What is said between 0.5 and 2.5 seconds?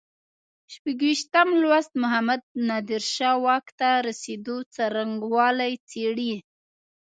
شپږویشتم لوست محمد